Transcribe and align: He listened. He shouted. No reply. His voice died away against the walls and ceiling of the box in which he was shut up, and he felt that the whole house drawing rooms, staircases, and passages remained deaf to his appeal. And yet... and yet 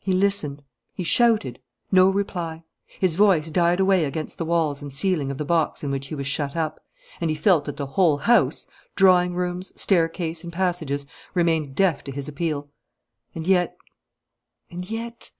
He 0.00 0.12
listened. 0.12 0.64
He 0.94 1.04
shouted. 1.04 1.60
No 1.92 2.10
reply. 2.10 2.64
His 2.98 3.14
voice 3.14 3.52
died 3.52 3.78
away 3.78 4.04
against 4.04 4.36
the 4.36 4.44
walls 4.44 4.82
and 4.82 4.92
ceiling 4.92 5.30
of 5.30 5.38
the 5.38 5.44
box 5.44 5.84
in 5.84 5.92
which 5.92 6.08
he 6.08 6.16
was 6.16 6.26
shut 6.26 6.56
up, 6.56 6.80
and 7.20 7.30
he 7.30 7.36
felt 7.36 7.66
that 7.66 7.76
the 7.76 7.86
whole 7.86 8.16
house 8.18 8.66
drawing 8.96 9.32
rooms, 9.36 9.70
staircases, 9.80 10.42
and 10.42 10.52
passages 10.52 11.06
remained 11.34 11.76
deaf 11.76 12.02
to 12.02 12.10
his 12.10 12.26
appeal. 12.26 12.72
And 13.32 13.46
yet... 13.46 13.76
and 14.72 14.90
yet 14.90 15.30